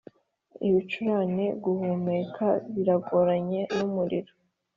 [0.67, 4.33] ibicurane, guhumeka bigoranye n’umuriro.